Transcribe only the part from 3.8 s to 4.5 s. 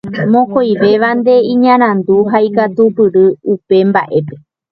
mbaʼépe.